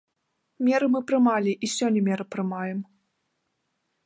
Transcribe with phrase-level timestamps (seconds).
[0.69, 2.79] Меры мы прымалі і сёння меры прымаем.